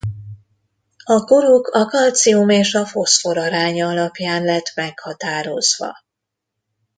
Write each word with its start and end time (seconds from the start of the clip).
A 1.03 1.23
koruk 1.23 1.67
a 1.67 1.85
kalcium 1.85 2.49
és 2.49 2.73
a 2.73 2.85
foszfor 2.85 3.37
aránya 3.37 3.87
alapján 3.87 4.43
lett 4.43 4.73
meghatározva. 4.75 5.97